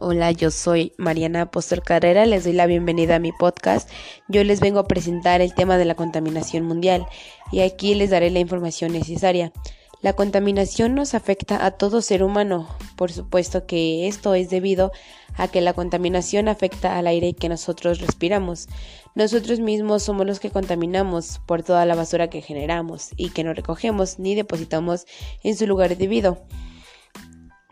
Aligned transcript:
Hola, 0.00 0.30
yo 0.30 0.52
soy 0.52 0.92
Mariana 0.96 1.42
Apóstol 1.42 1.82
Carrera, 1.82 2.24
les 2.24 2.44
doy 2.44 2.52
la 2.52 2.66
bienvenida 2.66 3.16
a 3.16 3.18
mi 3.18 3.32
podcast. 3.32 3.90
Yo 4.28 4.44
les 4.44 4.60
vengo 4.60 4.78
a 4.78 4.86
presentar 4.86 5.40
el 5.40 5.54
tema 5.54 5.76
de 5.76 5.84
la 5.84 5.96
contaminación 5.96 6.64
mundial 6.64 7.04
y 7.50 7.62
aquí 7.62 7.96
les 7.96 8.10
daré 8.10 8.30
la 8.30 8.38
información 8.38 8.92
necesaria. 8.92 9.52
La 10.00 10.12
contaminación 10.12 10.94
nos 10.94 11.14
afecta 11.14 11.66
a 11.66 11.72
todo 11.72 12.00
ser 12.00 12.22
humano, 12.22 12.68
por 12.94 13.10
supuesto 13.10 13.66
que 13.66 14.06
esto 14.06 14.36
es 14.36 14.50
debido 14.50 14.92
a 15.36 15.48
que 15.48 15.60
la 15.60 15.72
contaminación 15.72 16.46
afecta 16.46 16.96
al 16.96 17.08
aire 17.08 17.32
que 17.32 17.48
nosotros 17.48 18.00
respiramos. 18.00 18.68
Nosotros 19.16 19.58
mismos 19.58 20.04
somos 20.04 20.26
los 20.26 20.38
que 20.38 20.50
contaminamos 20.50 21.40
por 21.44 21.64
toda 21.64 21.84
la 21.86 21.96
basura 21.96 22.30
que 22.30 22.40
generamos 22.40 23.10
y 23.16 23.30
que 23.30 23.42
no 23.42 23.52
recogemos 23.52 24.20
ni 24.20 24.36
depositamos 24.36 25.06
en 25.42 25.56
su 25.56 25.66
lugar 25.66 25.96
debido. 25.96 26.38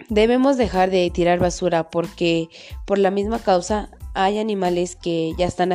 Debemos 0.08 0.56
dejar 0.56 0.90
de 0.90 1.10
tirar 1.10 1.38
basura 1.38 1.90
porque 1.90 2.48
por 2.84 2.98
la 2.98 3.10
misma 3.10 3.38
causa 3.40 3.90
hay 4.14 4.38
animales 4.38 4.96
que 4.96 5.34
ya 5.36 5.46
están 5.46 5.72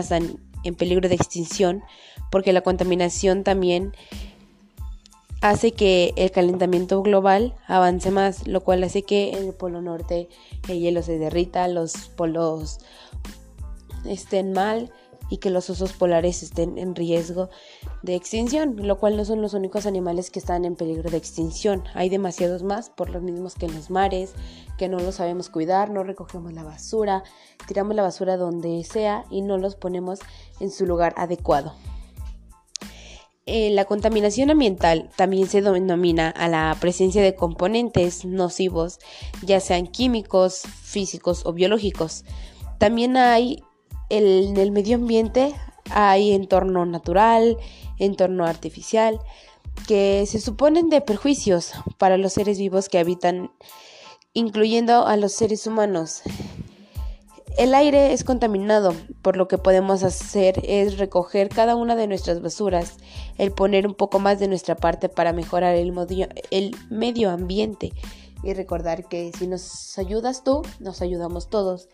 en 0.64 0.76
peligro 0.76 1.10
de 1.10 1.16
extinción 1.16 1.84
porque 2.32 2.54
la 2.54 2.62
contaminación 2.62 3.44
también 3.44 3.94
hace 5.42 5.74
que 5.74 6.14
el 6.16 6.32
calentamiento 6.32 7.02
global 7.02 7.56
avance 7.68 8.10
más, 8.12 8.48
lo 8.48 8.62
cual 8.62 8.84
hace 8.84 9.04
que 9.04 9.32
en 9.32 9.48
el 9.48 9.54
polo 9.54 9.82
norte 9.82 10.30
el 10.70 10.80
hielo 10.80 11.02
se 11.02 11.18
derrita, 11.18 11.68
los 11.68 12.10
polos 12.16 12.80
estén 14.06 14.54
mal 14.54 14.92
y 15.32 15.38
que 15.38 15.50
los 15.50 15.70
osos 15.70 15.94
polares 15.94 16.44
estén 16.44 16.78
en 16.78 16.94
riesgo 16.94 17.50
de 18.04 18.16
extinción, 18.16 18.76
lo 18.86 19.00
cual 19.00 19.16
no 19.16 19.24
son 19.24 19.42
los 19.42 19.54
únicos 19.54 19.86
animales 19.86 20.30
que 20.30 20.40
están 20.40 20.66
en 20.66 20.76
peligro 20.76 21.10
de 21.10 21.16
extinción. 21.16 21.86
Hay 21.96 22.10
demasiados 22.10 22.64
más, 22.64 22.90
por 22.90 23.10
los 23.10 23.24
mismos 23.24 23.56
que 23.56 23.66
en 23.66 23.74
los 23.74 23.90
mares, 23.90 24.34
que 24.78 24.90
no 24.90 25.00
los 25.00 25.16
sabemos 25.16 25.48
cuidar, 25.50 25.90
no 25.90 26.04
recogemos 26.04 26.52
la 26.52 26.64
basura, 26.64 27.24
tiramos 27.66 27.96
la 27.96 28.04
basura 28.04 28.36
donde 28.36 28.84
sea 28.84 29.24
y 29.32 29.42
no 29.42 29.58
los 29.58 29.76
ponemos 29.76 30.20
en 30.60 30.70
su 30.70 30.86
lugar 30.86 31.14
adecuado. 31.16 31.74
Eh, 33.46 33.72
la 33.72 33.86
contaminación 33.86 34.50
ambiental 34.50 35.10
también 35.16 35.48
se 35.48 35.62
denomina 35.62 36.30
a 36.30 36.50
la 36.50 36.76
presencia 36.82 37.24
de 37.24 37.36
componentes 37.36 38.26
nocivos, 38.26 39.00
ya 39.44 39.62
sean 39.62 39.88
químicos, 39.88 40.64
físicos 40.84 41.46
o 41.46 41.54
biológicos. 41.54 42.26
También 42.78 43.16
hay 43.16 43.64
en 44.18 44.58
el 44.58 44.72
medio 44.72 44.96
ambiente 44.96 45.54
hay 45.90 46.34
entorno 46.34 46.86
natural, 46.86 47.58
entorno 47.98 48.46
artificial, 48.46 49.20
que 49.88 50.26
se 50.28 50.40
suponen 50.40 50.90
de 50.90 51.02
perjuicios 51.02 51.72
para 51.98 52.18
los 52.18 52.34
seres 52.34 52.58
vivos 52.58 52.90
que 52.90 53.00
habitan, 53.00 53.52
incluyendo 54.34 55.06
a 55.06 55.16
los 55.18 55.34
seres 55.34 55.66
humanos. 55.68 56.22
El 57.58 57.74
aire 57.74 58.14
es 58.14 58.24
contaminado, 58.24 58.96
por 59.22 59.36
lo 59.36 59.48
que 59.48 59.58
podemos 59.58 60.04
hacer 60.04 60.62
es 60.64 60.98
recoger 60.98 61.50
cada 61.50 61.76
una 61.76 61.96
de 61.96 62.08
nuestras 62.08 62.42
basuras, 62.42 62.98
el 63.38 63.52
poner 63.52 63.86
un 63.86 63.94
poco 63.94 64.20
más 64.20 64.40
de 64.40 64.48
nuestra 64.48 64.76
parte 64.76 65.10
para 65.10 65.34
mejorar 65.34 65.76
el, 65.76 65.94
el 66.52 66.76
medio 66.90 67.30
ambiente 67.30 67.92
y 68.44 68.54
recordar 68.54 69.08
que 69.08 69.32
si 69.38 69.48
nos 69.48 69.98
ayudas 70.00 70.44
tú, 70.44 70.62
nos 70.80 71.02
ayudamos 71.02 71.50
todos 71.50 71.90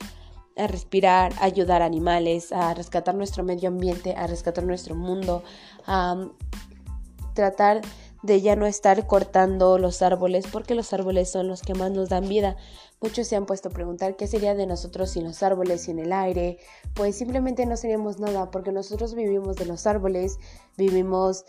a 0.58 0.68
respirar, 0.68 1.34
a 1.40 1.46
ayudar 1.46 1.82
a 1.82 1.86
animales, 1.86 2.52
a 2.52 2.74
rescatar 2.74 3.16
nuestro 3.16 3.44
medio 3.44 3.70
ambiente, 3.70 4.16
a 4.16 4.28
rescatar 4.28 4.64
nuestro 4.64 4.96
mundo, 4.96 5.44
a 5.86 6.28
tratar 7.34 7.82
de 8.24 8.42
ya 8.42 8.56
no 8.56 8.66
estar 8.66 9.06
cortando 9.08 9.78
los 9.78 10.02
árboles 10.02 10.48
porque 10.52 10.76
los 10.76 10.92
árboles 10.92 11.30
son 11.30 11.48
los 11.48 11.62
que 11.62 11.76
más 11.76 11.92
nos 11.92 12.10
dan 12.10 12.28
vida. 12.28 12.58
Muchos 13.00 13.28
se 13.28 13.36
han 13.36 13.46
puesto 13.46 13.70
a 13.70 13.72
preguntar 13.72 14.16
qué 14.16 14.26
sería 14.28 14.56
de 14.56 14.66
nosotros 14.66 15.12
sin 15.12 15.24
los 15.24 15.44
árboles, 15.44 15.82
sin 15.82 16.00
el 16.00 16.12
aire. 16.12 16.58
Pues 16.96 17.16
simplemente 17.16 17.66
no 17.66 17.78
seríamos 17.78 18.20
nada 18.20 18.50
porque 18.50 18.72
nosotros 18.72 19.14
vivimos 19.14 19.56
de 19.56 19.66
los 19.66 19.86
árboles, 19.86 20.40
vivimos 20.78 21.46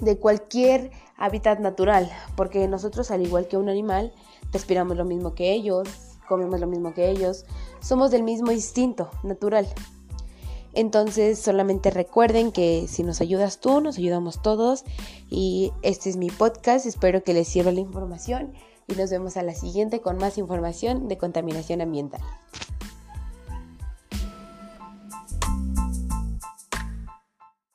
de 0.00 0.18
cualquier 0.18 0.90
hábitat 1.16 1.60
natural, 1.60 2.10
porque 2.36 2.66
nosotros 2.68 3.10
al 3.10 3.22
igual 3.22 3.48
que 3.48 3.56
un 3.56 3.68
animal 3.68 4.12
respiramos 4.52 4.96
lo 4.96 5.04
mismo 5.04 5.34
que 5.34 5.52
ellos, 5.52 5.88
comemos 6.32 6.60
lo 6.60 6.66
mismo 6.66 6.94
que 6.94 7.10
ellos, 7.10 7.44
somos 7.82 8.10
del 8.10 8.22
mismo 8.22 8.52
instinto 8.52 9.10
natural. 9.22 9.68
Entonces 10.72 11.38
solamente 11.38 11.90
recuerden 11.90 12.52
que 12.52 12.86
si 12.88 13.02
nos 13.02 13.20
ayudas 13.20 13.60
tú, 13.60 13.82
nos 13.82 13.98
ayudamos 13.98 14.40
todos 14.40 14.84
y 15.28 15.72
este 15.82 16.08
es 16.08 16.16
mi 16.16 16.30
podcast, 16.30 16.86
espero 16.86 17.22
que 17.22 17.34
les 17.34 17.48
sirva 17.48 17.70
la 17.70 17.80
información 17.80 18.54
y 18.88 18.94
nos 18.94 19.10
vemos 19.10 19.36
a 19.36 19.42
la 19.42 19.54
siguiente 19.54 20.00
con 20.00 20.16
más 20.16 20.38
información 20.38 21.06
de 21.06 21.18
contaminación 21.18 21.82
ambiental. 21.82 22.22